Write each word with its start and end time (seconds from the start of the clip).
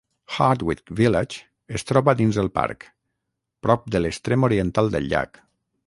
Hardwick 0.35 0.89
Village 0.99 1.43
es 1.79 1.85
troba 1.91 2.15
dins 2.23 2.41
el 2.45 2.49
parc, 2.57 2.89
prop 3.67 3.87
de 3.97 4.03
l'extrem 4.05 4.49
oriental 4.49 4.95
del 4.97 5.11
llac. 5.15 5.45